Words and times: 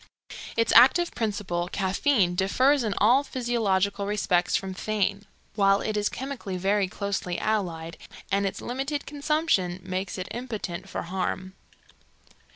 Its 0.57 0.73
active 0.75 1.13
principle, 1.13 1.69
caffeine, 1.71 2.33
differs 2.33 2.83
in 2.83 2.95
all 2.97 3.23
physiological 3.23 4.07
respects 4.07 4.55
from 4.55 4.73
theine, 4.73 5.25
while 5.53 5.79
it 5.81 5.95
is 5.95 6.09
chemically 6.09 6.57
very 6.57 6.87
closely 6.87 7.37
allied, 7.37 7.97
and 8.31 8.47
its 8.47 8.61
limited 8.61 9.05
consumption 9.05 9.79
makes 9.83 10.17
it 10.17 10.27
impotent 10.31 10.89
for 10.89 11.03
harm. 11.03 11.53